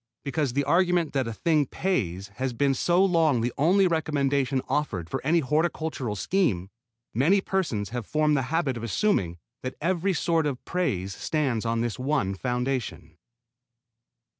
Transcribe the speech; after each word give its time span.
Because 0.23 0.53
the 0.53 0.63
argument 0.63 1.13
that 1.13 1.27
a 1.27 1.31
thing 1.33 1.67
pays 1.67 2.29
has 2.41 2.53
been 2.53 2.73
so 2.73 3.05
long 3.05 3.41
the 3.41 3.53
only 3.55 3.85
recommendation 3.87 4.63
offered 4.67 5.07
for 5.11 5.21
any 5.23 5.41
horticultural 5.41 6.15
scheme, 6.15 6.71
many 7.13 7.39
persons 7.39 7.89
have 7.89 8.07
formed 8.07 8.35
the 8.35 8.41
habit 8.49 8.77
of 8.77 8.83
assuming 8.83 9.37
that 9.61 9.75
every 9.79 10.13
sort 10.13 10.47
of 10.47 10.65
praise 10.65 11.13
stands 11.15 11.67
on 11.67 11.81
this 11.81 11.99
one 11.99 12.33
foundation. 12.33 13.15